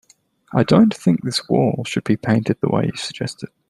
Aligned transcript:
I 0.51 0.63
don't 0.63 0.91
think 0.95 1.21
this 1.21 1.47
wall 1.47 1.83
should 1.85 2.05
be 2.05 2.17
painted 2.17 2.57
the 2.59 2.69
way 2.69 2.89
you 2.91 2.97
suggested. 2.97 3.49